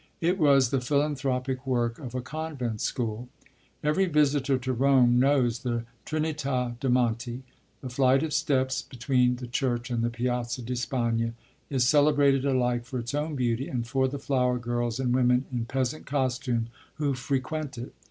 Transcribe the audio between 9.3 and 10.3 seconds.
the church and the